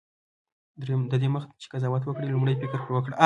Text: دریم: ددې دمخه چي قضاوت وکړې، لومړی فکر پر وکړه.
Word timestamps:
دریم: 0.81 1.01
ددې 1.11 1.17
دمخه 1.29 1.49
چي 1.61 1.67
قضاوت 1.73 2.03
وکړې، 2.05 2.27
لومړی 2.33 2.59
فکر 2.61 2.79
پر 2.83 2.91
وکړه. 2.93 3.15